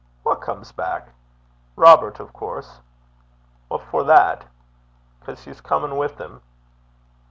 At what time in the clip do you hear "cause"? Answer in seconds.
5.23-5.43